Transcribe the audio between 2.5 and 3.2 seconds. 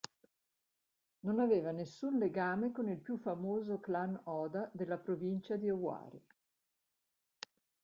con il più